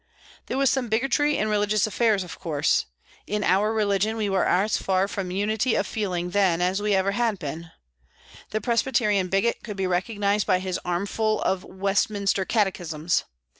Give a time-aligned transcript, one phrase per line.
[0.47, 2.87] There was some bigotry in religious affairs, of course.
[3.27, 7.05] In our religion we were as far from unity of feeling then as we had
[7.05, 7.69] ever been.
[8.49, 13.25] The Presbyterian bigot could be recognised by his armful of Westminster catechisms.